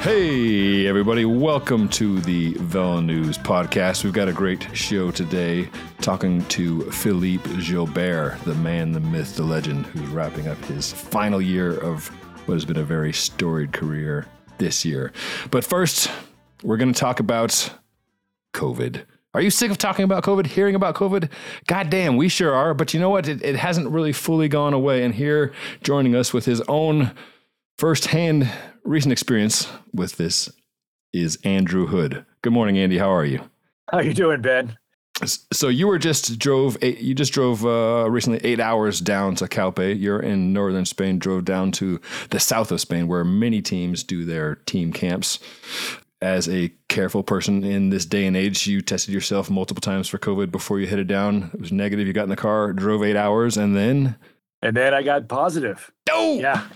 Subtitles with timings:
[0.00, 4.04] Hey, everybody, welcome to the Velo News podcast.
[4.04, 5.68] We've got a great show today
[6.00, 11.42] talking to Philippe Gilbert, the man, the myth, the legend, who's wrapping up his final
[11.42, 12.06] year of
[12.46, 14.26] what has been a very storied career
[14.58, 15.12] this year.
[15.50, 16.12] But first,
[16.62, 17.68] we're going to talk about
[18.54, 19.02] COVID.
[19.34, 21.28] Are you sick of talking about COVID, hearing about COVID?
[21.66, 22.72] God damn, we sure are.
[22.72, 23.26] But you know what?
[23.26, 25.02] It, it hasn't really fully gone away.
[25.02, 25.52] And here,
[25.82, 27.12] joining us with his own
[27.78, 28.50] firsthand
[28.82, 30.50] recent experience with this
[31.12, 32.26] is Andrew Hood.
[32.42, 32.98] Good morning, Andy.
[32.98, 33.40] How are you?
[33.90, 34.76] How you doing, Ben?
[35.24, 39.48] So you were just drove eight, you just drove uh, recently eight hours down to
[39.48, 39.98] Calpe.
[39.98, 41.18] You're in northern Spain.
[41.18, 42.00] Drove down to
[42.30, 45.38] the south of Spain, where many teams do their team camps.
[46.20, 50.18] As a careful person in this day and age, you tested yourself multiple times for
[50.18, 51.50] COVID before you headed down.
[51.54, 52.08] It was negative.
[52.08, 54.16] You got in the car, drove eight hours, and then
[54.60, 55.92] and then I got positive.
[56.10, 56.66] Oh, yeah,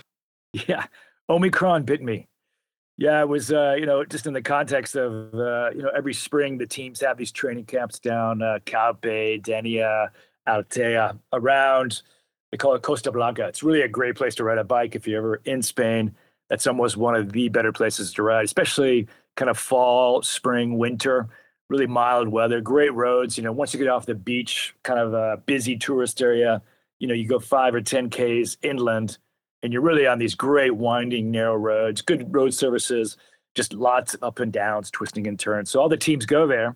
[0.53, 0.85] yeah.
[1.29, 2.27] Omicron bit me.
[2.97, 6.13] Yeah, it was, uh, you know, just in the context of, uh, you know, every
[6.13, 10.11] spring the teams have these training camps down uh, Calpe, Denia,
[10.47, 12.03] Altea, around,
[12.51, 13.47] they call it Costa Blanca.
[13.47, 16.13] It's really a great place to ride a bike if you're ever in Spain.
[16.49, 21.29] That's almost one of the better places to ride, especially kind of fall, spring, winter,
[21.69, 23.37] really mild weather, great roads.
[23.37, 26.61] You know, once you get off the beach, kind of a busy tourist area,
[26.99, 29.17] you know, you go five or 10 Ks inland
[29.63, 33.17] and you're really on these great winding narrow roads good road services
[33.55, 35.69] just lots of up and downs twisting and turns.
[35.69, 36.75] So all the teams go there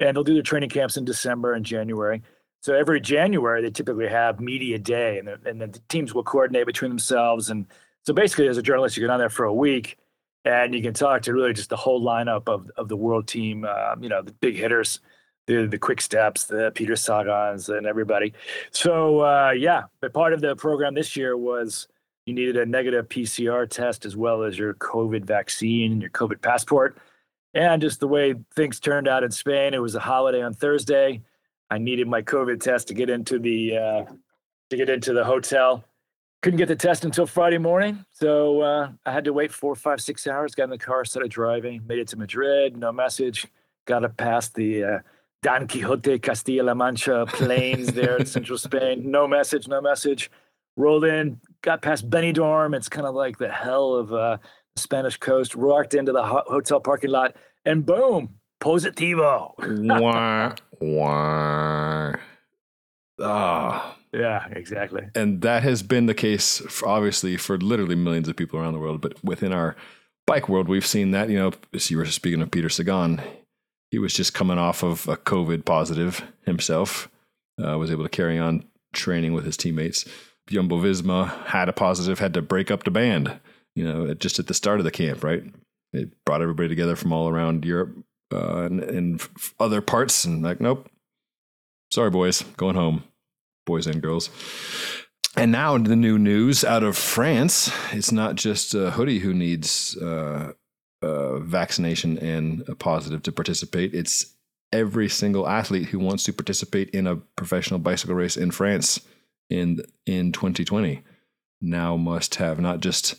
[0.00, 2.22] and they'll do their training camps in december and january.
[2.60, 6.90] So every january they typically have media day and, and the teams will coordinate between
[6.90, 7.50] themselves.
[7.50, 7.66] And
[8.02, 9.98] so basically as a journalist you get on there for a week
[10.44, 13.64] and you can talk to really just the whole lineup of, of the world team
[13.64, 15.00] um, you know the big hitters
[15.46, 18.32] the the quick steps the peter sagans and everybody.
[18.72, 21.86] So uh, yeah but part of the program this year was
[22.26, 26.42] you needed a negative PCR test as well as your COVID vaccine and your COVID
[26.42, 26.98] passport.
[27.54, 31.22] And just the way things turned out in Spain, it was a holiday on Thursday.
[31.70, 34.04] I needed my COVID test to get into the uh,
[34.70, 35.84] to get into the hotel.
[36.42, 40.00] Couldn't get the test until Friday morning, so uh, I had to wait four, five,
[40.00, 40.54] six hours.
[40.54, 42.76] Got in the car, started driving, made it to Madrid.
[42.76, 43.46] No message.
[43.86, 44.98] Got to pass the uh,
[45.42, 49.10] Don Quixote Castilla-La Mancha plains there in central Spain.
[49.10, 49.66] No message.
[49.66, 50.30] No message
[50.76, 52.74] rolled in, got past Benidorm.
[52.74, 54.38] It's kind of like the hell of uh,
[54.74, 55.56] the Spanish coast.
[55.56, 59.54] Walked into the ho- hotel parking lot, and boom, positivo.
[60.00, 62.12] wah, wah.
[63.20, 63.96] Ah.
[64.12, 65.02] Yeah, exactly.
[65.14, 68.78] And that has been the case, for, obviously, for literally millions of people around the
[68.78, 69.00] world.
[69.02, 69.76] But within our
[70.26, 71.28] bike world, we've seen that.
[71.28, 73.20] You know, as you were speaking of Peter Sagan,
[73.90, 77.10] he was just coming off of a COVID positive himself,
[77.62, 80.06] uh, was able to carry on training with his teammates.
[80.48, 83.40] Jumbo Visma had a positive, had to break up the band,
[83.74, 85.42] you know, just at the start of the camp, right?
[85.92, 87.96] It brought everybody together from all around Europe
[88.32, 90.88] uh, and, and other parts, and like, nope,
[91.90, 93.04] sorry, boys, going home,
[93.66, 94.30] boys and girls.
[95.36, 97.70] And now the new news out of France.
[97.92, 100.52] It's not just uh, Hoodie who needs uh,
[101.02, 103.94] uh, vaccination and a positive to participate.
[103.94, 104.34] It's
[104.72, 109.00] every single athlete who wants to participate in a professional bicycle race in France
[109.50, 111.02] in in 2020
[111.60, 113.14] now must have not just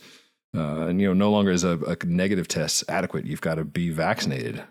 [0.56, 3.26] uh, and you know no longer is a, a negative test adequate.
[3.26, 4.62] You've got to be vaccinated.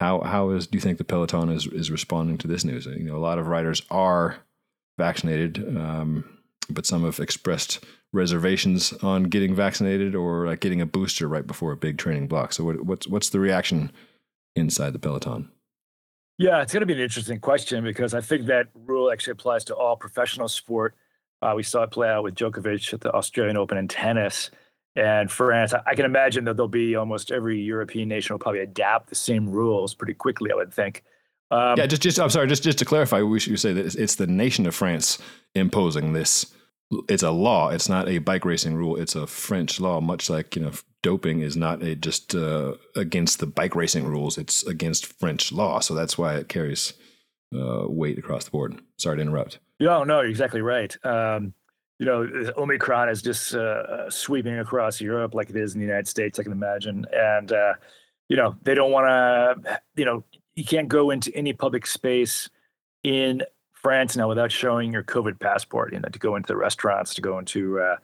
[0.00, 2.86] How how is do you think the peloton is is responding to this news?
[2.86, 4.38] You know, a lot of riders are
[4.98, 6.24] vaccinated, um,
[6.70, 11.72] but some have expressed reservations on getting vaccinated or like getting a booster right before
[11.72, 12.52] a big training block.
[12.52, 13.90] So what, what's what's the reaction
[14.54, 15.50] inside the peloton?
[16.38, 19.64] Yeah, it's going to be an interesting question because I think that rule actually applies
[19.66, 20.94] to all professional sport.
[21.40, 24.50] Uh, we saw it play out with Djokovic at the Australian Open in tennis.
[24.96, 29.08] And France, I can imagine that there'll be almost every European nation will probably adapt
[29.08, 31.02] the same rules pretty quickly, I would think.
[31.50, 33.94] Um, yeah, just, just, I'm sorry, just, just to clarify, we should say that it's,
[33.94, 35.18] it's the nation of France
[35.54, 36.46] imposing this.
[37.08, 37.70] It's a law.
[37.70, 38.96] It's not a bike racing rule.
[38.96, 40.72] It's a French law, much like you know
[41.04, 45.78] doping is not a, just uh, against the bike racing rules; it's against French law.
[45.78, 46.94] So that's why it carries
[47.54, 48.80] uh, weight across the board.
[48.98, 49.58] Sorry to interrupt.
[49.78, 50.96] No, no, you're exactly right.
[51.04, 51.52] Um,
[51.98, 56.08] you know, Omicron is just uh, sweeping across Europe like it is in the United
[56.08, 56.38] States.
[56.38, 57.74] I can imagine, and uh,
[58.28, 59.80] you know, they don't want to.
[59.94, 60.24] You know,
[60.56, 62.48] you can't go into any public space
[63.02, 63.42] in
[63.74, 65.92] France now without showing your COVID passport.
[65.92, 67.96] You know, to go into the restaurants, to go into uh,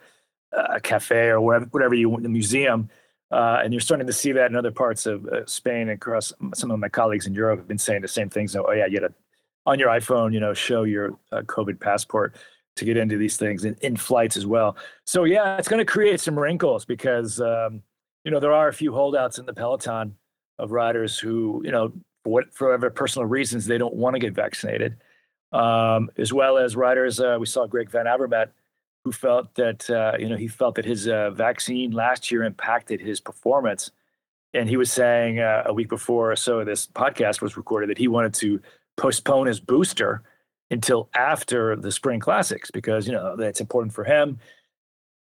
[0.52, 2.88] a cafe or whatever, whatever you want, the museum.
[3.30, 6.32] Uh, and you're starting to see that in other parts of uh, Spain and across
[6.54, 8.56] some of my colleagues in Europe have been saying the same things.
[8.56, 9.14] Oh yeah, you got to
[9.66, 12.34] on your iPhone, you know, show your uh, COVID passport
[12.76, 14.76] to get into these things in, in flights as well.
[15.04, 17.82] So yeah, it's going to create some wrinkles because um,
[18.24, 20.16] you know, there are a few holdouts in the peloton
[20.58, 21.92] of riders who, you know,
[22.24, 24.96] for whatever personal reasons they don't want to get vaccinated,
[25.52, 27.18] um, as well as riders.
[27.18, 28.48] Uh, we saw Greg Van Avermaet,
[29.04, 33.00] who felt that uh, you know he felt that his uh, vaccine last year impacted
[33.00, 33.90] his performance,
[34.54, 37.98] and he was saying uh, a week before or so this podcast was recorded that
[37.98, 38.60] he wanted to
[38.96, 40.22] postpone his booster
[40.70, 44.38] until after the spring classics because you know that's important for him.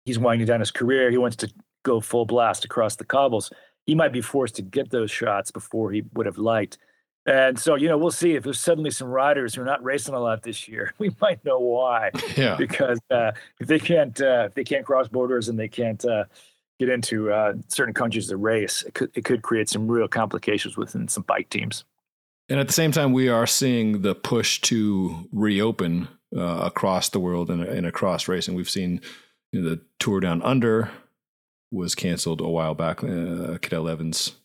[0.06, 1.12] He's winding down his career.
[1.12, 1.52] He wants to
[1.84, 3.52] go full blast across the cobbles
[3.86, 6.78] he might be forced to get those shots before he would have liked.
[7.26, 10.16] And so, you know, we'll see if there's suddenly some riders who are not racing
[10.16, 10.94] a lot this year.
[11.00, 12.12] We might know why.
[12.36, 12.56] Yeah.
[12.58, 16.26] Because uh, if they can't, uh, if they can't cross borders and they can't uh,
[16.80, 20.78] get into uh, certain countries to race, it could it could create some real complications
[20.78, 21.84] within some bike teams.
[22.50, 27.20] And at the same time, we are seeing the push to reopen uh, across the
[27.20, 28.56] world and, and across racing.
[28.56, 29.02] We've seen
[29.52, 30.90] you know, the Tour Down Under
[31.72, 33.04] was canceled a while back.
[33.04, 34.36] Uh, Cadel Evans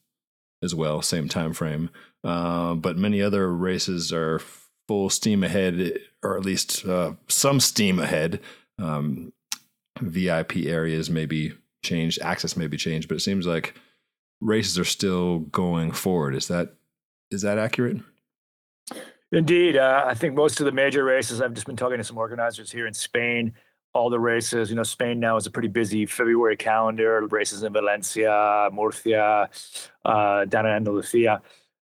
[0.62, 1.90] as well, same time frame.
[2.26, 4.40] Uh, but many other races are
[4.88, 8.40] full steam ahead, or at least uh, some steam ahead.
[8.80, 9.32] Um,
[10.00, 11.52] VIP areas may be
[11.84, 13.74] changed, access may be changed, but it seems like
[14.40, 16.34] races are still going forward.
[16.34, 16.74] Is that
[17.30, 17.98] is that accurate?
[19.30, 21.40] Indeed, uh, I think most of the major races.
[21.40, 23.54] I've just been talking to some organizers here in Spain
[23.94, 24.68] all the races.
[24.68, 27.24] You know, Spain now is a pretty busy February calendar.
[27.30, 29.48] Races in Valencia, Murcia,
[30.04, 31.40] uh, down in Andalusia.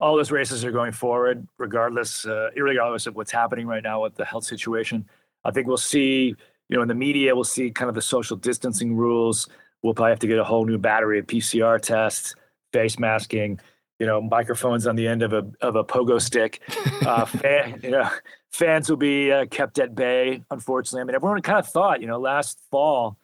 [0.00, 4.14] All those races are going forward, regardless, uh, regardless of what's happening right now with
[4.14, 5.08] the health situation.
[5.44, 6.34] I think we'll see,
[6.68, 9.48] you know, in the media, we'll see kind of the social distancing rules.
[9.82, 12.34] We'll probably have to get a whole new battery of PCR tests,
[12.72, 13.58] face masking
[13.98, 16.62] you know, microphones on the end of a of a pogo stick.
[17.06, 18.08] Uh, fan, you know,
[18.50, 20.42] fans will be uh, kept at bay.
[20.50, 23.16] Unfortunately, I mean, everyone kind of thought, you know, last fall,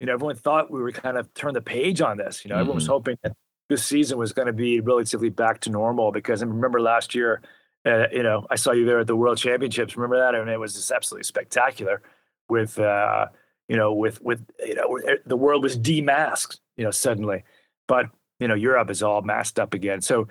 [0.00, 2.44] you know, everyone thought we were kind of turn the page on this.
[2.44, 2.60] You know, mm-hmm.
[2.60, 2.92] everyone was mm-hmm.
[2.92, 3.32] hoping that
[3.72, 7.40] this season was going to be relatively back to normal because I remember last year,
[7.86, 9.96] uh, you know, I saw you there at the World Championships.
[9.96, 10.34] Remember that?
[10.34, 12.02] I and mean, it was just absolutely spectacular.
[12.48, 13.26] With uh,
[13.68, 16.60] you know, with with you know, the world was demasked.
[16.76, 17.44] You know, suddenly,
[17.88, 18.06] but
[18.38, 20.02] you know, Europe is all masked up again.
[20.02, 20.28] So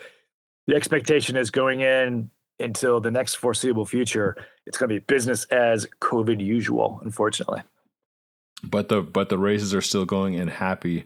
[0.67, 2.29] the expectation is going in
[2.59, 7.61] until the next foreseeable future, it's going to be business as COVID usual, unfortunately.
[8.63, 11.05] But the but the races are still going and happy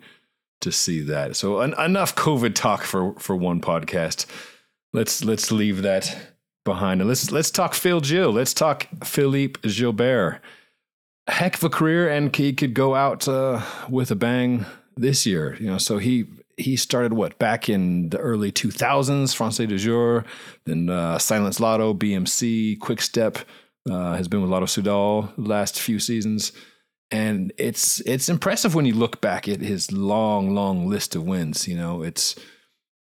[0.61, 1.35] to see that.
[1.35, 4.25] So en- enough COVID talk for for one podcast.
[4.93, 6.15] Let's let's leave that
[6.63, 8.31] behind and let's let's talk Phil Gill.
[8.31, 10.41] Let's talk Philippe Gilbert.
[11.27, 14.65] Heck of a career, and he could go out uh, with a bang
[14.95, 15.55] this year.
[15.59, 16.25] You know, so he
[16.57, 20.23] he started what back in the early 2000s, Française des Jeux,
[20.65, 23.39] then uh, Silence Lotto, BMC, Quick Step,
[23.89, 26.51] uh, has been with Lotto Soudal the last few seasons.
[27.11, 31.67] And it's it's impressive when you look back at his long, long list of wins.
[31.67, 32.35] You know, it's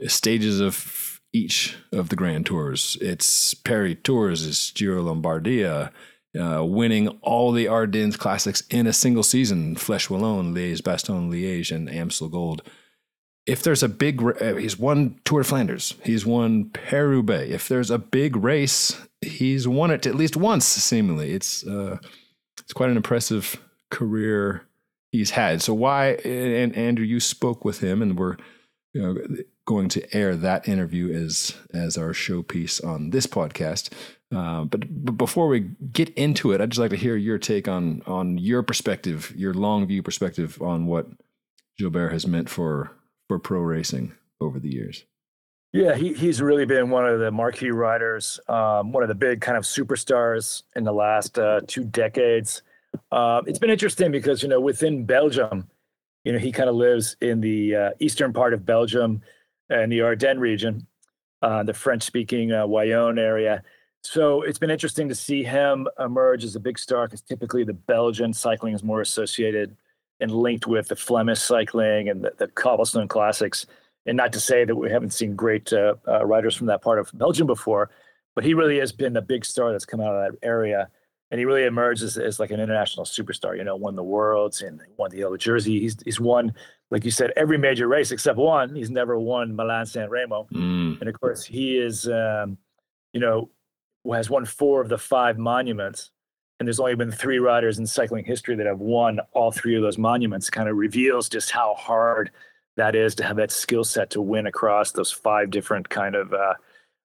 [0.06, 2.96] stages of each of the Grand Tours.
[3.00, 5.90] It's Paris Tours, it's Giro Lombardia,
[6.38, 11.74] uh, winning all the Ardennes Classics in a single season: Flèche Wallonne, Liège, Bastogne, Liège,
[11.74, 12.62] and Amstel Gold
[13.46, 17.90] if there's a big, uh, he's won Tour de Flanders, he's won Paris If there's
[17.90, 20.64] a big race, he's won it at least once.
[20.64, 21.98] Seemingly, it's uh,
[22.60, 23.60] it's quite an impressive
[23.92, 24.66] career
[25.12, 25.62] he's had.
[25.62, 26.14] So why?
[26.24, 28.36] And Andrew, you spoke with him, and we're
[28.92, 29.16] you know,
[29.66, 33.90] going to air that interview as as our showpiece on this podcast.
[34.34, 35.60] Uh, but, but before we
[35.92, 39.54] get into it, I'd just like to hear your take on on your perspective, your
[39.54, 41.06] long view perspective on what
[41.78, 42.90] Gilbert has meant for
[43.28, 45.04] for pro racing over the years.
[45.72, 49.40] Yeah, he, he's really been one of the marquee riders, um, one of the big
[49.40, 52.60] kind of superstars in the last uh, two decades.
[53.10, 55.68] Uh, it's been interesting because, you know, within Belgium,
[56.24, 59.22] you know, he kind of lives in the uh, eastern part of Belgium
[59.70, 60.86] and the Ardennes region,
[61.42, 63.62] uh, the French speaking uh, Wallon area.
[64.04, 67.72] So it's been interesting to see him emerge as a big star because typically the
[67.72, 69.76] Belgian cycling is more associated
[70.20, 73.66] and linked with the Flemish cycling and the, the cobblestone classics.
[74.06, 76.98] And not to say that we haven't seen great uh, uh, riders from that part
[76.98, 77.90] of Belgium before,
[78.34, 80.88] but he really has been a big star that's come out of that area.
[81.32, 84.62] And he really emerged as, as like an international superstar, you know, won the worlds
[84.62, 85.80] and won the yellow jersey.
[85.80, 86.52] He's, he's won,
[86.90, 88.74] like you said, every major race except one.
[88.74, 90.46] He's never won Milan San Remo.
[90.52, 91.00] Mm.
[91.00, 92.58] And of course, he is, um,
[93.12, 93.50] you know,
[94.12, 96.12] has won four of the five monuments
[96.62, 99.82] and there's only been three riders in cycling history that have won all three of
[99.82, 102.30] those monuments kind of reveals just how hard
[102.76, 106.32] that is to have that skill set to win across those five different kind of
[106.32, 106.54] uh,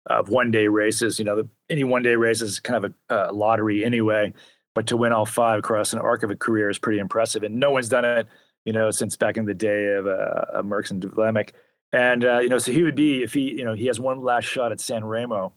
[0.08, 3.30] of one day races you know the, any one day race is kind of a,
[3.30, 4.34] a, lottery anyway
[4.74, 7.60] but to win all five across an arc of a career is pretty impressive and
[7.60, 8.28] no one's done it
[8.68, 11.52] you know, since back in the day of uh, Merckx and De Vlaeminck.
[11.94, 14.22] And, uh, you know, so he would be, if he, you know, he has one
[14.22, 15.54] last shot at San Remo.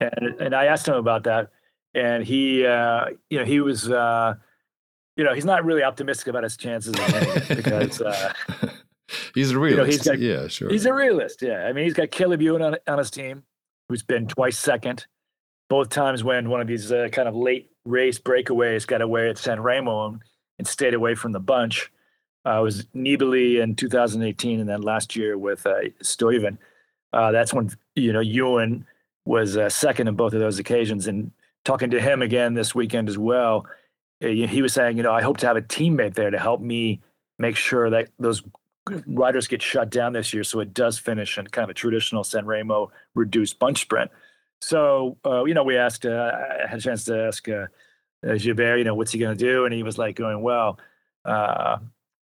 [0.00, 1.50] And, and I asked him about that.
[1.92, 4.32] And he, uh, you know, he was, uh,
[5.14, 6.94] you know, he's not really optimistic about his chances
[7.48, 8.32] because uh,
[9.34, 9.70] he's a realist.
[9.70, 10.70] You know, he's got, yeah, sure.
[10.70, 11.42] He's a realist.
[11.42, 11.66] Yeah.
[11.66, 13.42] I mean, he's got Caleb Ewan on, on his team,
[13.88, 15.06] who's been twice second,
[15.68, 19.38] both times when one of these uh, kind of late race breakaways got away at
[19.38, 20.22] San Remo and,
[20.58, 21.90] and stayed away from the bunch.
[22.44, 26.56] Uh, was Nibali in 2018, and then last year with uh, Stuyven.
[27.12, 28.86] Uh, that's when you know Ewan
[29.24, 31.06] was uh, second in both of those occasions.
[31.06, 31.30] And
[31.64, 33.66] talking to him again this weekend as well,
[34.22, 36.60] uh, he was saying, you know, I hope to have a teammate there to help
[36.60, 37.00] me
[37.38, 38.42] make sure that those
[39.06, 42.24] riders get shut down this year, so it does finish in kind of a traditional
[42.24, 44.10] San Remo reduced bunch sprint.
[44.60, 46.06] So uh, you know, we asked.
[46.06, 46.32] Uh,
[46.64, 47.66] I had a chance to ask uh,
[48.22, 50.78] Gilbert, you know, what's he going to do, and he was like, going, well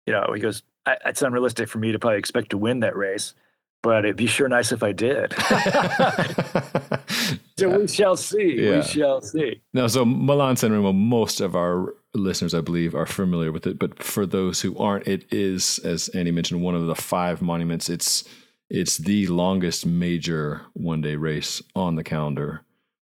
[0.07, 3.35] you know, he goes, it's unrealistic for me to probably expect to win that race,
[3.83, 5.33] but it'd be sure nice if I did.
[7.59, 7.77] so yeah.
[7.77, 8.57] we shall see.
[8.59, 8.77] Yeah.
[8.77, 9.63] We shall see.
[9.73, 13.79] Now, so Milan San Remo, most of our listeners, I believe, are familiar with it.
[13.79, 17.89] But for those who aren't, it is, as Andy mentioned, one of the five monuments.
[17.89, 18.25] It's
[18.71, 22.63] it's the longest major one day race on the calendar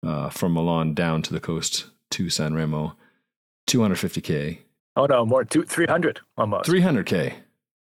[0.05, 2.95] uh, from Milan down to the coast to San Remo,
[3.67, 4.59] 250k.
[4.95, 6.69] Oh no, more two, 300 almost.
[6.69, 7.33] 300k.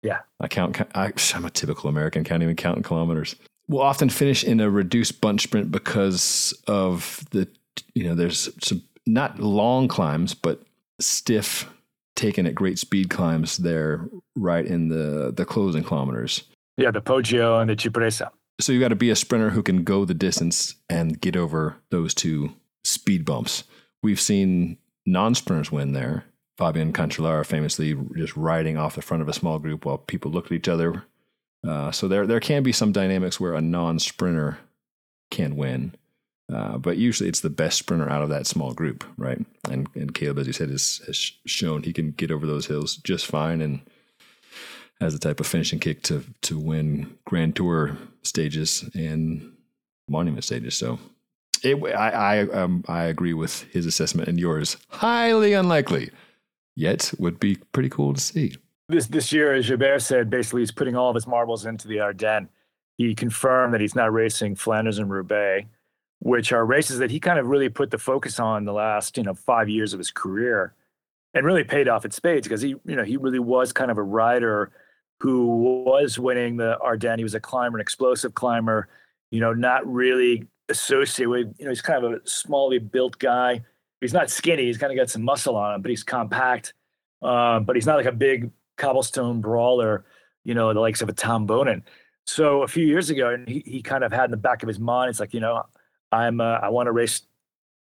[0.02, 0.20] Yeah.
[0.40, 0.80] I count.
[0.94, 2.24] I, I'm a typical American.
[2.24, 3.36] Can't even count in kilometers.
[3.68, 7.48] We'll often finish in a reduced bunch sprint because of the,
[7.94, 10.62] you know, there's some not long climbs, but
[11.02, 11.68] stiff,
[12.16, 16.44] taken at great speed climbs there, right in the the closing kilometers.
[16.76, 18.30] Yeah, the Poggio and the Cipressa.
[18.60, 21.76] So you got to be a sprinter who can go the distance and get over
[21.90, 22.54] those two
[22.84, 23.64] speed bumps.
[24.02, 26.24] We've seen non-sprinters win there
[26.58, 30.46] Fabian Cancellara famously just riding off the front of a small group while people look
[30.46, 31.04] at each other.
[31.66, 34.58] Uh, so there there can be some dynamics where a non sprinter
[35.30, 35.94] can win,
[36.52, 39.44] uh, but usually it's the best sprinter out of that small group, right?
[39.70, 42.96] And and Caleb, as you said, has, has shown he can get over those hills
[42.96, 43.80] just fine and
[45.00, 49.52] has the type of finishing kick to to win Grand Tour stages and
[50.08, 50.76] monument stages.
[50.76, 50.98] So
[51.62, 54.76] it, I I um, I agree with his assessment and yours.
[54.88, 56.10] Highly unlikely
[56.74, 58.54] yet would be pretty cool to see.
[58.88, 62.00] This this year, as Gilbert said, basically he's putting all of his marbles into the
[62.00, 62.48] Ardennes.
[62.98, 65.66] He confirmed that he's not racing Flanders and Roubaix,
[66.22, 69.22] which are races that he kind of really put the focus on the last you
[69.22, 70.74] know five years of his career,
[71.34, 73.98] and really paid off at spades because he you know he really was kind of
[73.98, 74.72] a rider
[75.20, 77.18] who was winning the Ardennes.
[77.18, 78.88] He was a climber, an explosive climber.
[79.30, 83.62] You know, not really associated with you know he's kind of a smallly built guy
[84.02, 84.64] he's not skinny.
[84.64, 86.74] He's kind of got some muscle on him, but he's compact.
[87.22, 90.04] Uh, but he's not like a big cobblestone brawler,
[90.44, 91.82] you know, the likes of a Tom Boonen.
[92.26, 94.66] So a few years ago, and he, he kind of had in the back of
[94.66, 95.62] his mind, it's like, you know,
[96.12, 97.22] I'm uh, I want to race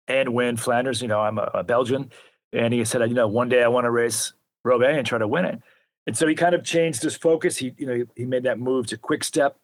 [0.08, 1.02] and win Flanders.
[1.02, 2.12] You know, I'm a, a, Belgian,
[2.54, 5.28] and he said, you know, one day I want to race Roubaix and try to
[5.28, 5.60] win it.
[6.06, 7.58] And so he kind of changed his focus.
[7.58, 9.58] He, you know, he, he made that move to Quick Step,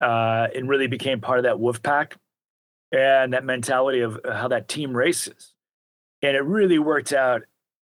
[0.00, 2.16] uh, and really became part of that Wolf Pack
[2.92, 5.52] and that mentality of how that team races.
[6.22, 7.42] And it really worked out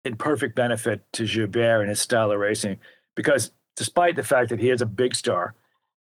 [0.03, 2.79] in perfect benefit to Gilbert and his style of racing
[3.15, 5.53] because despite the fact that he is a big star,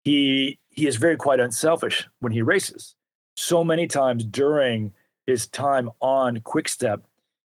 [0.03, 2.95] he he is very quite unselfish when he races.
[3.35, 4.93] So many times during
[5.25, 7.01] his time on Quickstep,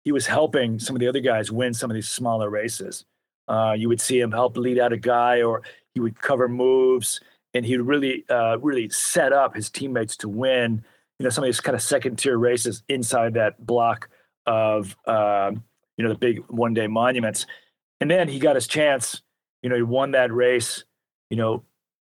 [0.03, 3.05] he was helping some of the other guys win some of these smaller races.
[3.47, 5.61] Uh, you would see him help lead out a guy, or
[5.93, 7.19] he would cover moves,
[7.53, 10.83] and he would really, uh, really set up his teammates to win.
[11.19, 14.09] You know, some of these kind of second tier races inside that block
[14.45, 15.51] of uh,
[15.97, 17.45] you know the big one day monuments.
[18.01, 19.21] And then he got his chance.
[19.61, 20.83] You know, he won that race.
[21.29, 21.63] You know,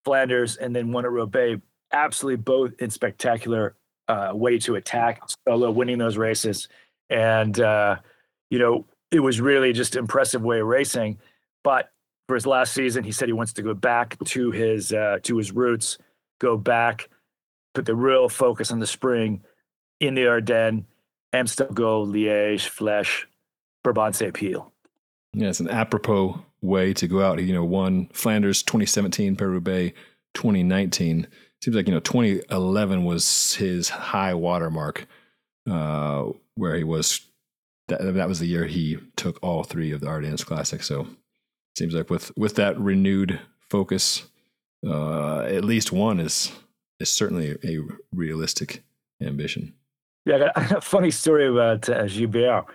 [0.05, 1.62] Flanders, and then won at Roubaix.
[1.91, 3.75] Absolutely, both in spectacular
[4.08, 6.67] uh, way to attack solo, winning those races,
[7.10, 7.98] and uh,
[8.50, 11.17] you know it was really just impressive way of racing.
[11.63, 11.91] But
[12.27, 15.38] for his last season, he said he wants to go back to his uh, to
[15.38, 15.98] his roots,
[16.39, 17.10] go back,
[17.74, 19.41] put the real focus on the spring
[20.00, 20.86] in the Ardennes,
[21.34, 23.25] Amstel Liège, Flèche,
[23.86, 24.72] Brabantse Pijl.
[25.34, 27.41] Yeah, it's an apropos way to go out.
[27.41, 29.94] You know, won Flanders 2017, Paris
[30.34, 31.27] 2019.
[31.64, 35.08] Seems like, you know, 2011 was his high watermark
[35.70, 37.22] uh, where he was.
[37.88, 40.88] That, that was the year he took all three of the Ardennes Classics.
[40.88, 41.08] So
[41.78, 44.28] seems like with with that renewed focus,
[44.86, 46.52] uh, at least one is
[47.00, 47.80] is certainly a
[48.14, 48.84] realistic
[49.22, 49.74] ambition.
[50.26, 52.66] Yeah, a funny story about uh, Gilbert.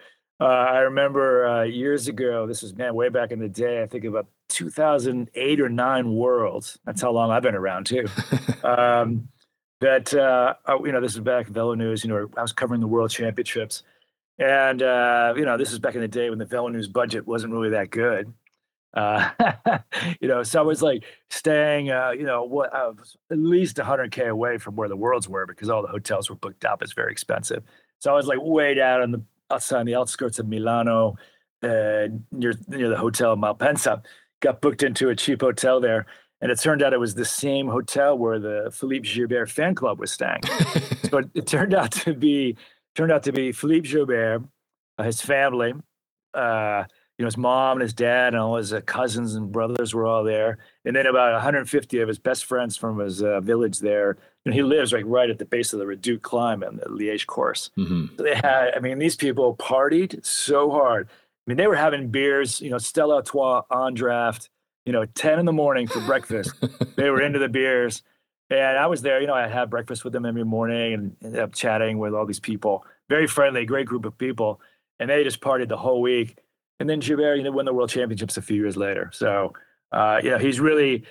[0.41, 3.83] Uh, I remember uh, years ago, this was man way back in the day.
[3.83, 6.78] I think about 2008 or nine Worlds.
[6.85, 8.06] That's how long I've been around too.
[8.64, 9.28] um,
[9.80, 12.04] that uh, oh, you know, this is back Velo News.
[12.04, 13.82] You know, I was covering the World Championships,
[14.38, 17.26] and uh, you know, this is back in the day when the Velo News budget
[17.26, 18.32] wasn't really that good.
[18.94, 19.30] Uh,
[20.21, 22.92] you know, so I was like staying, uh, you know, what uh,
[23.30, 26.64] at least 100k away from where the worlds were because all the hotels were booked
[26.64, 26.82] up.
[26.82, 27.64] It's very expensive.
[27.99, 31.16] So I was like way down on the outside on the outskirts of Milano,
[31.62, 34.02] uh, near near the hotel Malpensa.
[34.42, 36.04] Got booked into a cheap hotel there,
[36.40, 39.99] and it turned out it was the same hotel where the Philippe Gilbert fan club
[39.99, 40.40] was staying.
[41.08, 42.56] so it, it, turned out to be
[42.94, 44.42] turned out to be Philippe Gilbert,
[44.99, 45.72] uh, his family.
[46.34, 46.84] Uh,
[47.18, 50.06] you know, his mom and his dad and all his uh, cousins and brothers were
[50.06, 50.58] all there.
[50.84, 54.16] And then about 150 of his best friends from his uh, village there.
[54.44, 57.26] And he lives like right at the base of the Redoute climb and the Liège
[57.26, 57.70] course.
[57.78, 58.16] Mm-hmm.
[58.16, 61.08] So they had, I mean, these people partied so hard.
[61.46, 64.49] I mean, they were having beers, you know, Stella Artois on draft,
[64.87, 66.52] you know, 10 in the morning for breakfast.
[66.96, 68.02] they were into the beers.
[68.50, 71.40] And I was there, you know, I had breakfast with them every morning and ended
[71.40, 72.84] up chatting with all these people.
[73.08, 74.61] Very friendly, great group of people.
[75.00, 76.37] And they just partied the whole week
[76.82, 79.08] and then Gilbert, you know, won the World Championships a few years later.
[79.12, 79.52] So,
[79.92, 81.04] uh, you know, he's really,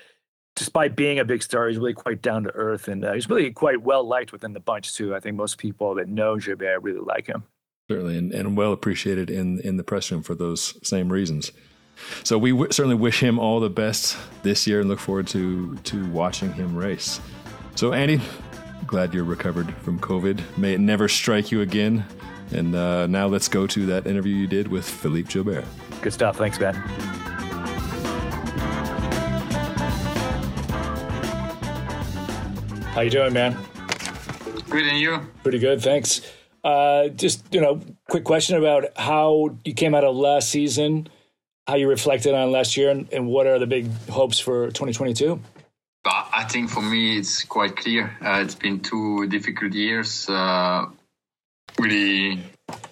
[0.58, 3.52] despite being a big star, he's really quite down to earth, and uh, he's really
[3.52, 5.16] quite well liked within the bunch too.
[5.16, 7.46] I think most people that know Gilbert really like him.
[7.92, 11.52] Certainly, and, and well appreciated in in the press room for those same reasons.
[12.24, 15.76] So we w- certainly wish him all the best this year, and look forward to
[15.76, 17.20] to watching him race.
[17.76, 18.22] So Andy,
[18.88, 20.40] glad you're recovered from COVID.
[20.58, 22.06] May it never strike you again.
[22.54, 25.66] And uh, now let's go to that interview you did with Philippe Gilbert.
[26.02, 26.38] Good stuff.
[26.38, 26.76] Thanks, Ben.
[32.94, 33.58] How you doing, man?
[34.70, 35.20] Good, and you?
[35.44, 36.22] Pretty good, thanks.
[36.64, 41.08] Uh, just you know, quick question about how you came out of last season,
[41.68, 45.40] how you reflected on last year, and, and what are the big hopes for 2022?
[46.04, 48.18] I think for me it's quite clear.
[48.22, 50.28] Uh, it's been two difficult years.
[50.28, 50.88] Uh,
[51.80, 52.44] really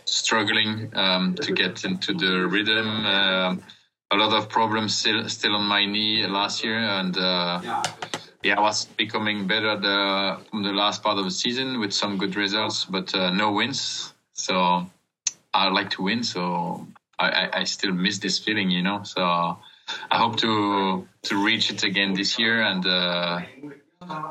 [0.06, 3.06] struggling um, to get into the rhythm.
[3.06, 3.63] Um,
[4.12, 7.84] a lot of problems still still on my knee last year, and uh,
[8.43, 12.17] yeah, I was becoming better the, from the last part of the season with some
[12.17, 14.13] good results, but uh, no wins.
[14.34, 14.86] So
[15.54, 19.04] I like to win, so I, I, I, still miss this feeling, you know.
[19.04, 23.41] So I hope to to reach it again this year and uh,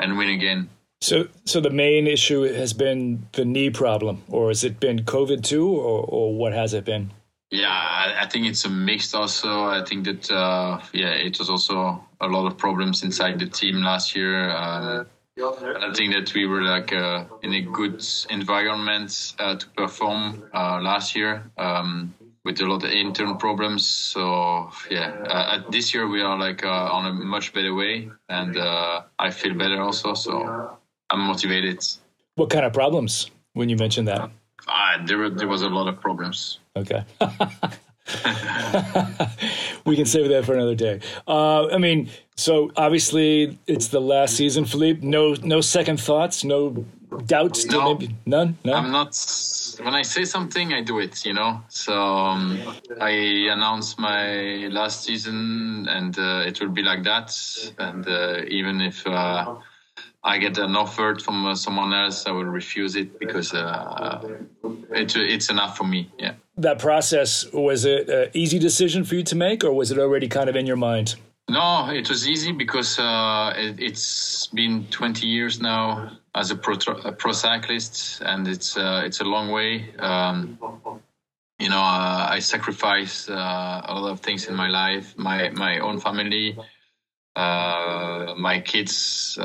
[0.01, 0.71] and win again.
[1.01, 5.45] So, so the main issue has been the knee problem, or has it been COVID
[5.45, 7.13] too, or, or what has it been?
[7.51, 9.15] Yeah, I think it's a mix.
[9.15, 13.47] Also, I think that uh, yeah, it was also a lot of problems inside the
[13.47, 14.51] team last year.
[14.51, 15.05] Uh,
[15.41, 20.81] I think that we were like uh, in a good environment uh, to perform uh,
[20.83, 22.13] last year um,
[22.45, 23.87] with a lot of internal problems.
[23.87, 29.31] So yeah, uh, this year we are like on a much better way, and I
[29.31, 30.15] feel better also.
[30.15, 30.77] So
[31.11, 31.85] I'm motivated.
[32.35, 34.31] What kind of problems when you mentioned that?
[34.67, 36.59] Uh, there, there was a lot of problems.
[36.77, 37.05] Okay.
[39.85, 41.01] we can save that for another day.
[41.27, 45.07] Uh, I mean, so obviously it's the last season, Philippe.
[45.07, 46.85] No, no second thoughts, no
[47.27, 47.67] doubts.
[47.67, 48.57] No, maybe none.
[48.65, 49.17] No, I'm not.
[49.83, 51.25] When I say something, I do it.
[51.25, 51.63] You know.
[51.69, 52.59] So um,
[53.01, 53.11] I
[53.51, 57.35] announced my last season, and uh, it will be like that.
[57.79, 59.57] And uh, even if uh,
[60.25, 64.21] I get an offer from uh, someone else, I will refuse it because uh,
[64.91, 66.11] it, it's enough for me.
[66.19, 66.35] Yeah.
[66.59, 70.29] That process was it an easy decision for you to make, or was it already
[70.29, 71.15] kind of in your mind?
[71.49, 76.75] No, it was easy because uh, it, has been 20 years now as a pro,
[77.05, 79.95] a pro cyclist, and it's uh, it's a long way.
[79.99, 80.59] Um,
[81.59, 85.79] you know, uh, I sacrificed uh, a lot of things in my life, my my
[85.79, 86.57] own family,
[87.37, 89.39] my kids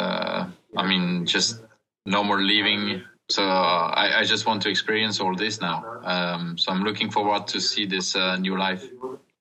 [0.75, 1.61] I mean, just
[2.05, 3.03] no more leaving.
[3.33, 5.83] So I, I just want to experience all this now.
[6.03, 8.87] Um, so I'm looking forward to see this uh, new life.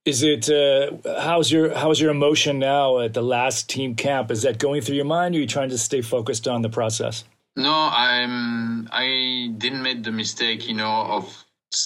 [0.07, 4.31] Is it uh, how's your how's your emotion now at the last team camp?
[4.31, 5.35] Is that going through your mind?
[5.35, 7.25] Or are you trying to stay focused on the process?
[7.55, 8.89] No, I'm.
[8.91, 11.45] I didn't make the mistake, you know, of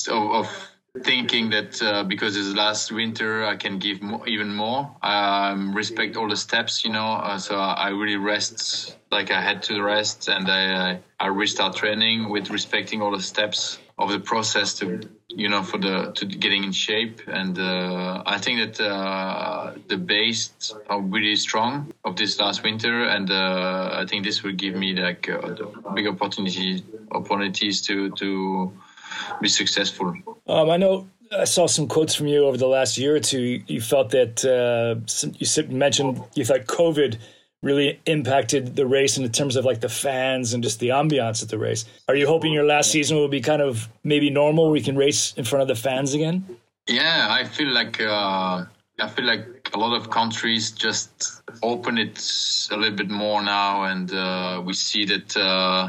[0.09, 0.47] of, of
[1.03, 4.95] thinking that uh, because it's last winter I can give more, even more.
[5.03, 7.13] Um, respect all the steps, you know.
[7.13, 12.29] Uh, so I really rest like I had to rest, and I I restart training
[12.29, 16.65] with respecting all the steps of the process to you know for the to getting
[16.65, 17.21] in shape.
[17.27, 23.05] And uh, I think that uh, the base are really strong of this last winter,
[23.05, 25.55] and uh, I think this will give me like uh,
[25.95, 28.73] big opportunity opportunities to to
[29.41, 30.15] be successful.
[30.47, 33.63] Um, I know I saw some quotes from you over the last year or two.
[33.67, 35.01] You felt that uh,
[35.39, 37.19] you mentioned you thought COVID
[37.63, 41.49] really impacted the race in terms of like the fans and just the ambiance at
[41.49, 41.85] the race.
[42.09, 44.71] Are you hoping your last season will be kind of maybe normal?
[44.71, 46.45] We can race in front of the fans again.
[46.87, 48.65] Yeah, I feel like uh,
[49.01, 52.19] I feel like a lot of countries just open it
[52.71, 55.89] a little bit more now, and uh, we see that uh,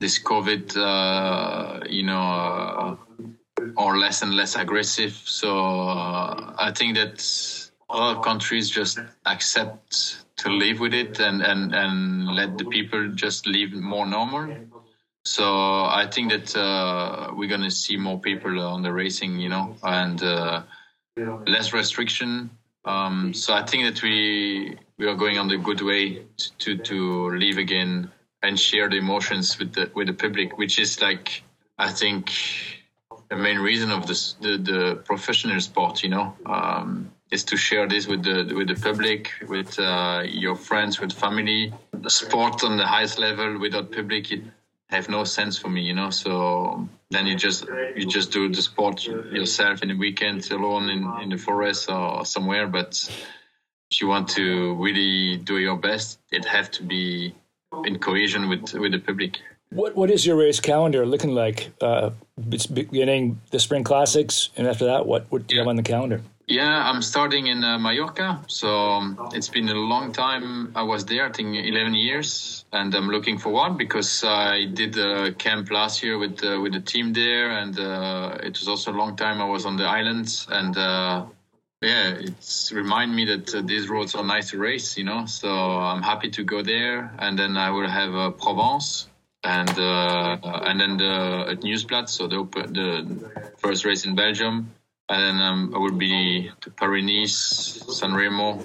[0.00, 2.96] this COVID, uh, you know, uh,
[3.76, 5.12] are less and less aggressive.
[5.12, 5.58] So
[5.88, 12.34] uh, I think that of countries just accept to live with it and, and, and
[12.34, 14.48] let the people just live more normal.
[15.24, 19.76] So I think that uh, we're gonna see more people on the racing, you know,
[19.82, 20.62] and uh,
[21.46, 22.50] less restriction.
[22.86, 26.22] Um, so I think that we we are going on the good way
[26.60, 28.10] to to live again
[28.42, 31.42] and share the emotions with the with the public, which is like
[31.78, 32.30] I think
[33.28, 36.02] the main reason of this the, the professional sport.
[36.02, 40.56] You know, um, is to share this with the with the public, with uh, your
[40.56, 41.72] friends, with family.
[41.92, 44.42] The sport on the highest level without public, it
[44.88, 45.82] have no sense for me.
[45.82, 50.50] You know, so then you just you just do the sport yourself in the weekend
[50.50, 53.08] alone in in the forest or somewhere, but.
[53.92, 57.34] If you want to really do your best, it have to be
[57.84, 59.38] in cohesion with with the public.
[59.70, 61.70] What what is your race calendar looking like?
[61.80, 62.10] Uh,
[62.50, 65.82] it's beginning the spring classics, and after that, what what do you have on the
[65.82, 66.22] calendar?
[66.46, 70.72] Yeah, I'm starting in uh, Mallorca, so um, it's been a long time.
[70.74, 75.30] I was there, I think 11 years, and I'm looking forward because I did a
[75.32, 78.98] camp last year with uh, with the team there, and uh, it was also a
[78.98, 81.26] long time I was on the islands, and uh,
[81.82, 85.24] yeah, it's remind me that uh, these roads are nice to race, you know.
[85.26, 89.08] So I'm happy to go there, and then I will have uh, Provence,
[89.44, 94.70] and uh, and then the Het Nieuwsblad, so the the first race in Belgium,
[95.08, 98.60] and then um, I will be to Paris Nice, San Remo,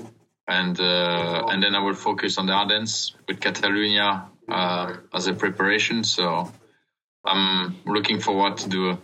[0.47, 5.34] and uh, and then I will focus on the Ardennes with Catalonia uh, as a
[5.34, 6.04] preparation.
[6.04, 6.51] So
[7.25, 8.97] I'm looking forward to do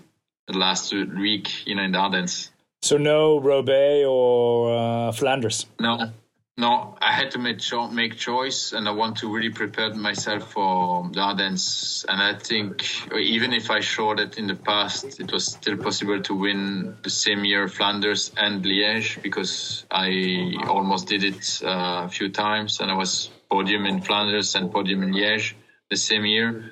[0.48, 2.52] the last week, you know, in the Ardennes.
[2.84, 5.68] So no Roubaix or uh, Flanders.
[5.80, 6.12] No,
[6.58, 6.98] no.
[7.00, 11.08] I had to make cho- make choice, and I want to really prepare myself for
[11.14, 12.08] the Ardennes.
[12.10, 12.84] And I think
[13.16, 17.12] even if I showed that in the past, it was still possible to win the
[17.12, 22.90] same year Flanders and Liège because I almost did it uh, a few times, and
[22.90, 25.54] I was podium in Flanders and podium in Liège
[25.92, 26.72] the same year.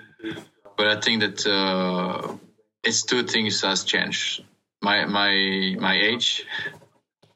[0.75, 2.35] But I think that uh,
[2.83, 4.43] it's two things has changed
[4.81, 6.45] my my my age.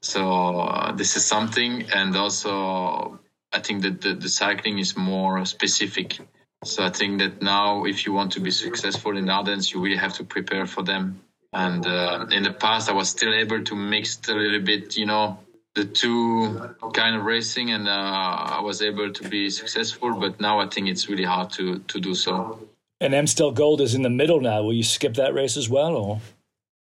[0.01, 3.19] So uh, this is something, and also
[3.53, 6.19] I think that the, the cycling is more specific.
[6.65, 9.97] So I think that now, if you want to be successful in Ardennes, you really
[9.97, 11.21] have to prepare for them.
[11.51, 15.05] And uh, in the past, I was still able to mix a little bit, you
[15.05, 15.39] know,
[15.75, 20.15] the two kind of racing, and uh, I was able to be successful.
[20.19, 22.59] But now I think it's really hard to to do so.
[22.99, 24.63] And Amstel Gold is in the middle now.
[24.63, 26.21] Will you skip that race as well, or?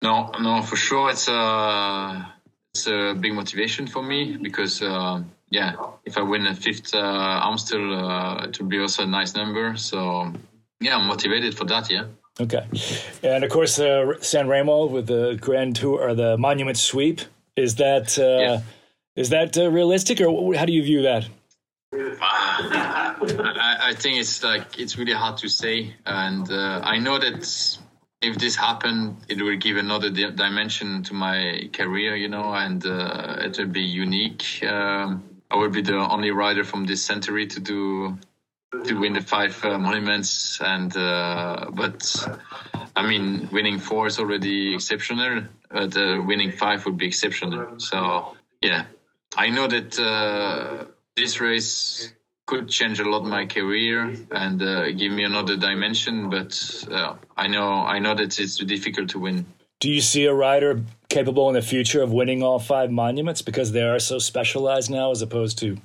[0.03, 1.11] No, no, for sure.
[1.11, 2.35] It's a
[2.75, 7.41] it's a big motivation for me because uh, yeah, if I win a fifth uh,
[7.45, 9.77] Amstel, uh, it will be also a nice number.
[9.77, 10.33] So
[10.81, 11.91] yeah, I'm motivated for that.
[11.91, 12.07] Yeah.
[12.41, 12.67] Okay,
[13.23, 17.21] and of course, uh, San Remo with the Grand Tour or the Monument Sweep.
[17.55, 18.61] Is that uh, yeah.
[19.15, 21.29] is that uh, realistic, or how do you view that?
[21.93, 27.79] I, I, think it's like it's really hard to say, and uh, I know that
[28.23, 32.85] if this happened, it will give another di- dimension to my career, you know, and
[32.87, 34.65] uh, it will be unique.
[34.65, 38.19] Um, I will be the only rider from this century to do
[38.85, 42.03] to win the five uh, monuments, and uh, but
[42.97, 47.79] I mean, winning four is already exceptional, but uh, winning five would be exceptional.
[47.79, 48.85] So yeah,
[49.37, 52.13] I know that uh, this race
[52.47, 56.29] could change a lot my career and uh, give me another dimension.
[56.29, 56.53] But
[56.91, 59.47] uh, I know I know that it's difficult to win.
[59.81, 63.73] Do you see a rider capable in the future of winning all five monuments because
[63.73, 65.77] they are so specialized now, as opposed to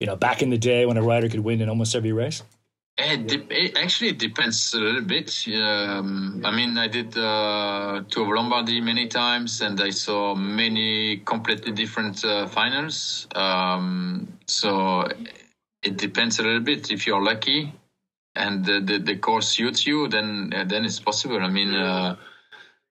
[0.00, 2.42] you know back in the day when a rider could win in almost every race?
[2.98, 5.46] It, de- it actually depends a little bit.
[5.48, 11.16] Um, I mean, I did uh, Tour of Lombardy many times, and I saw many
[11.18, 13.26] completely different uh, finals.
[13.34, 15.08] Um, so
[15.82, 16.90] it depends a little bit.
[16.90, 17.72] If you're lucky
[18.34, 21.40] and the, the, the course suits you, then uh, then it's possible.
[21.40, 22.16] I mean, uh,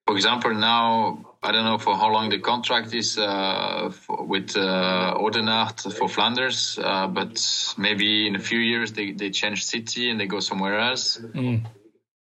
[0.06, 4.56] for example, now I don't know for how long the contract is uh, for, with
[4.56, 7.40] uh, for Flanders, uh, but
[7.78, 11.18] maybe in a few years they, they change city and they go somewhere else.
[11.18, 11.64] Mm.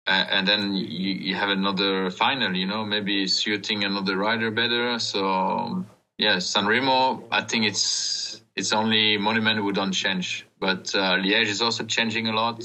[0.07, 2.55] and then you, you have another final.
[2.55, 4.99] You know, maybe suiting another rider better.
[4.99, 5.85] So
[6.19, 7.25] yeah, San Remo.
[7.31, 12.27] I think it's it's only Monument who don't change, but uh, Liège is also changing
[12.27, 12.61] a lot.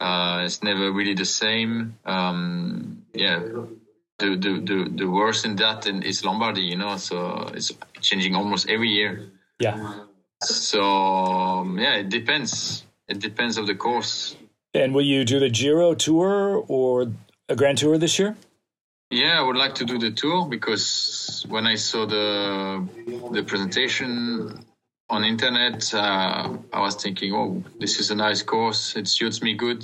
[0.00, 1.98] Uh, it's never really the same.
[2.04, 3.40] Um, yeah,
[4.18, 6.62] the, the the the worst in that is Lombardy.
[6.62, 9.32] You know, so it's changing almost every year.
[9.58, 10.04] Yeah.
[10.42, 12.84] So um, yeah, it depends.
[13.08, 14.36] It depends of the course.
[14.74, 17.10] And will you do the Giro tour or
[17.48, 18.36] a Grand Tour this year?
[19.10, 22.86] Yeah, I would like to do the tour because when I saw the
[23.32, 24.64] the presentation
[25.08, 28.96] on internet, uh, I was thinking, oh, this is a nice course.
[28.96, 29.82] It suits me good.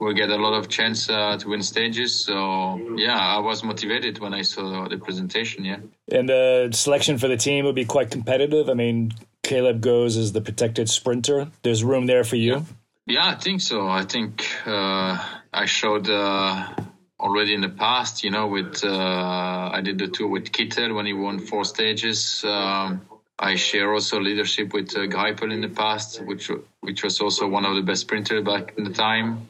[0.00, 2.14] We'll get a lot of chance uh, to win stages.
[2.14, 5.64] So yeah, I was motivated when I saw the presentation.
[5.64, 5.78] Yeah.
[6.10, 8.70] And the selection for the team would be quite competitive.
[8.70, 11.48] I mean, Caleb goes as the protected sprinter.
[11.62, 12.52] There's room there for you.
[12.54, 12.62] Yeah,
[13.06, 13.88] yeah I think so.
[13.88, 15.22] I think uh,
[15.52, 16.66] I showed uh,
[17.24, 18.22] already in the past.
[18.22, 22.44] You know, with uh, I did the tour with Kittel when he won four stages.
[22.44, 23.00] Um,
[23.38, 27.64] I share also leadership with uh, Greipel in the past, which which was also one
[27.64, 29.48] of the best sprinters back in the time.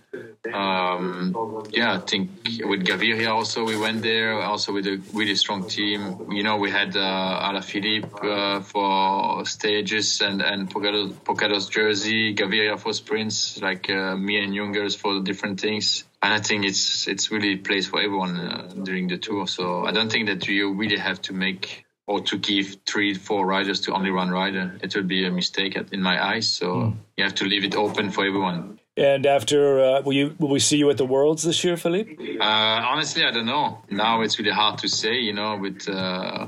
[0.53, 2.31] Um, yeah, I think
[2.65, 6.31] with Gaviria also we went there, also with a really strong team.
[6.31, 12.79] You know, we had uh, Alaphilippe uh, for stages and and polka dots jersey, Gaviria
[12.79, 16.05] for sprints, like uh, me and Jungels for different things.
[16.25, 19.47] And I think it's it's really place for everyone uh, during the tour.
[19.47, 23.45] So I don't think that you really have to make or to give three, four
[23.45, 24.73] riders to only one rider.
[24.83, 26.49] It would be a mistake in my eyes.
[26.49, 26.97] So mm.
[27.19, 28.81] you have to leave it open for everyone.
[28.97, 32.39] And after, uh, will you will we see you at the Worlds this year, Philippe?
[32.41, 33.83] Uh, honestly, I don't know.
[33.91, 35.17] Now it's really hard to say.
[35.29, 36.47] You know, with uh,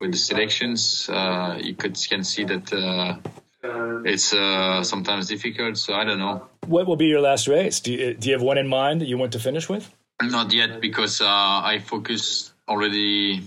[0.00, 3.18] with the selections, uh, you could can see that uh,
[3.62, 5.76] it's uh, sometimes difficult.
[5.76, 6.48] So I don't know.
[6.66, 7.80] What will be your last race?
[7.80, 9.90] Do you, do you have one in mind that you want to finish with?
[10.22, 13.42] Not yet, because I focus already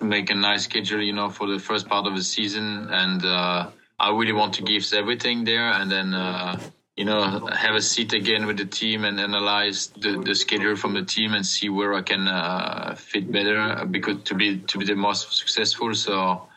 [0.00, 3.70] make a nice schedule, you know, for the first part of the season, and uh,
[3.98, 6.60] I really want to give everything there, and then uh,
[6.96, 10.94] you know have a seat again with the team and analyze the, the schedule from
[10.94, 14.78] the team and see where I can uh, fit better uh, because to be to
[14.78, 15.94] be the most successful.
[15.94, 16.48] So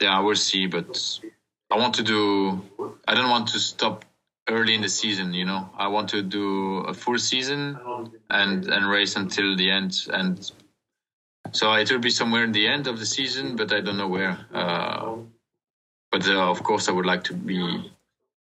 [0.00, 1.20] yeah, we'll see, but
[1.74, 2.62] I want to do.
[3.08, 4.04] I don't want to stop
[4.48, 7.78] early in the season you know i want to do a full season
[8.28, 10.50] and and race until the end and
[11.52, 14.08] so it will be somewhere in the end of the season but i don't know
[14.08, 15.14] where uh,
[16.10, 17.90] but uh, of course i would like to be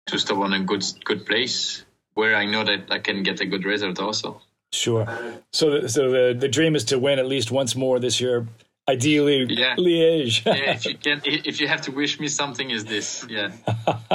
[0.07, 1.85] to stop on a good good place
[2.15, 4.41] where i know that i can get a good result also
[4.73, 5.07] sure
[5.51, 8.47] so so the the dream is to win at least once more this year
[8.88, 9.75] Ideally, yeah.
[9.77, 10.46] Liège.
[10.46, 13.27] yeah, if you can, if you have to wish me something, is this?
[13.29, 13.51] Yeah.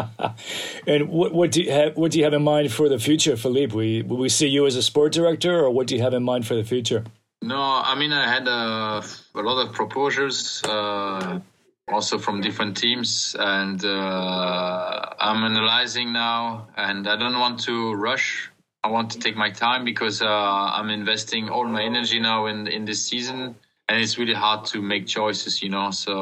[0.88, 1.98] and what what do you have?
[1.98, 3.76] What do you have in mind for the future, Philippe?
[3.76, 6.24] We will we see you as a sport director, or what do you have in
[6.24, 7.04] mind for the future?
[7.42, 9.04] No, I mean I had a,
[9.36, 11.42] a lot of proposals, uh,
[11.90, 18.50] also from different teams, and uh, I'm analyzing now, and I don't want to rush.
[18.86, 22.68] I want to take my time because uh, I'm investing all my energy now in
[22.68, 23.56] in this season
[23.92, 25.92] and it's really hard to make choices, you know.
[25.92, 26.14] So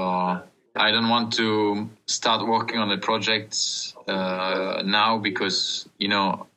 [0.76, 6.48] I don't want to start working on the projects uh, now because you know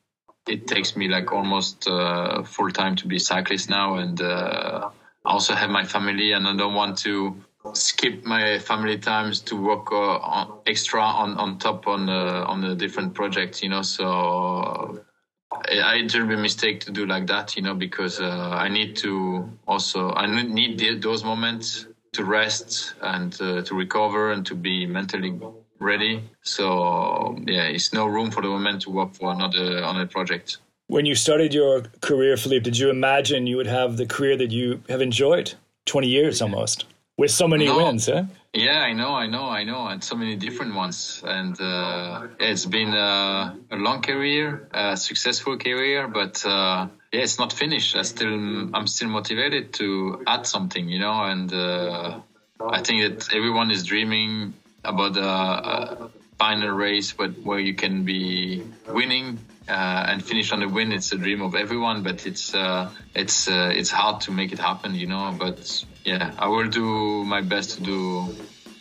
[0.48, 4.88] it takes me like almost uh, full time to be a cyclist now, and uh,
[5.27, 7.37] I also have my family, and I don't want to
[7.75, 12.62] skip my family times to work uh, on, extra on, on top on the on
[12.62, 13.83] the different projects, you know.
[13.83, 15.05] So
[15.53, 18.69] I it would be a mistake to do like that, you know, because uh, I
[18.69, 24.55] need to also I need those moments to rest and uh, to recover and to
[24.55, 25.38] be mentally
[25.79, 26.23] ready.
[26.43, 30.59] So yeah, it's no room for the moment to work for another another project.
[30.88, 34.51] When you started your career, Philippe, did you imagine you would have the career that
[34.51, 35.55] you have enjoyed?
[35.85, 36.87] Twenty years almost
[37.17, 37.77] with so many no.
[37.77, 38.25] wins, huh?
[38.55, 41.23] Yeah, I know, I know, I know, and so many different ones.
[41.25, 47.38] And uh, it's been a, a, long career, a successful career, but uh, yeah, it's
[47.38, 47.97] not finished.
[47.97, 51.25] I still, I'm still motivated to add something, you know.
[51.25, 52.21] And uh,
[52.61, 54.53] I think that everyone is dreaming
[54.85, 60.61] about a, a final race, but where you can be winning uh, and finish on
[60.61, 60.93] the win.
[60.93, 64.59] It's a dream of everyone, but it's uh, it's uh, it's hard to make it
[64.59, 65.35] happen, you know.
[65.38, 68.35] But yeah, I will do my best to do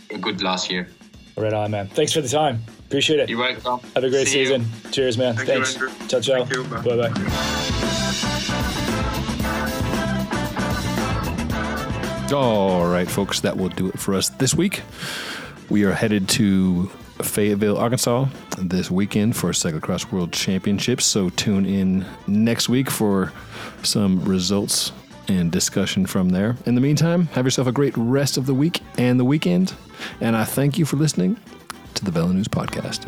[0.09, 0.87] a good last year.
[1.37, 1.87] Right on, man.
[1.87, 2.61] Thanks for the time.
[2.87, 3.29] Appreciate it.
[3.29, 3.79] You're welcome.
[3.95, 4.65] Have a great See season.
[4.83, 4.91] You.
[4.91, 5.35] Cheers, man.
[5.35, 5.77] Thank Thanks.
[5.77, 6.43] You, ciao, ciao.
[6.81, 7.11] Bye bye.
[12.33, 14.81] All right, folks, that will do it for us this week.
[15.69, 16.87] We are headed to
[17.21, 21.05] Fayetteville, Arkansas this weekend for Cyclocross World Championships.
[21.05, 23.31] So tune in next week for
[23.83, 24.91] some results
[25.27, 26.57] and discussion from there.
[26.65, 29.73] In the meantime, have yourself a great rest of the week and the weekend.
[30.19, 31.37] And I thank you for listening
[31.95, 33.07] to the Velo News Podcast.